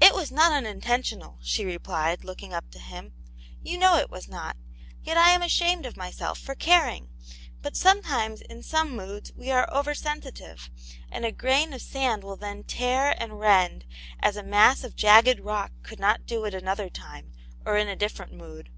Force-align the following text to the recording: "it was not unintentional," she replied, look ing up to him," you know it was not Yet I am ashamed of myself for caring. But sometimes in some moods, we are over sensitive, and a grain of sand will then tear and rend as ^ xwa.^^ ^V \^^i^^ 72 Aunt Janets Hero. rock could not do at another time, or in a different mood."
"it 0.00 0.14
was 0.16 0.32
not 0.32 0.50
unintentional," 0.50 1.38
she 1.42 1.64
replied, 1.64 2.24
look 2.24 2.42
ing 2.42 2.52
up 2.52 2.68
to 2.72 2.80
him," 2.80 3.12
you 3.62 3.78
know 3.78 3.94
it 3.96 4.10
was 4.10 4.26
not 4.26 4.56
Yet 5.04 5.16
I 5.16 5.30
am 5.30 5.42
ashamed 5.42 5.86
of 5.86 5.96
myself 5.96 6.40
for 6.40 6.56
caring. 6.56 7.10
But 7.62 7.76
sometimes 7.76 8.40
in 8.40 8.64
some 8.64 8.96
moods, 8.96 9.32
we 9.36 9.52
are 9.52 9.72
over 9.72 9.94
sensitive, 9.94 10.70
and 11.08 11.24
a 11.24 11.30
grain 11.30 11.72
of 11.72 11.82
sand 11.82 12.24
will 12.24 12.34
then 12.34 12.64
tear 12.64 13.12
and 13.22 13.38
rend 13.38 13.84
as 14.18 14.34
^ 14.34 14.36
xwa.^^ 14.36 14.44
^V 14.44 14.48
\^^i^^ 14.48 14.76
72 14.76 15.06
Aunt 15.06 15.24
Janets 15.24 15.34
Hero. 15.36 15.46
rock 15.46 15.70
could 15.84 16.00
not 16.00 16.26
do 16.26 16.44
at 16.44 16.52
another 16.54 16.90
time, 16.90 17.32
or 17.64 17.76
in 17.76 17.86
a 17.86 17.94
different 17.94 18.32
mood." 18.32 18.70